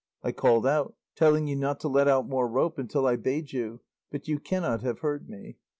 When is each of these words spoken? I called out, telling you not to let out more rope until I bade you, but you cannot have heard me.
I 0.23 0.31
called 0.31 0.65
out, 0.65 0.95
telling 1.15 1.45
you 1.45 1.55
not 1.55 1.79
to 1.81 1.87
let 1.87 2.07
out 2.07 2.27
more 2.27 2.47
rope 2.47 2.79
until 2.79 3.05
I 3.05 3.17
bade 3.17 3.51
you, 3.53 3.81
but 4.09 4.27
you 4.27 4.39
cannot 4.39 4.81
have 4.81 5.01
heard 5.01 5.29
me. 5.29 5.57